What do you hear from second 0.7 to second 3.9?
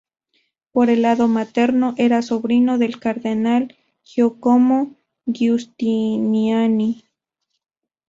Por el lado materno, era sobrino del cardenal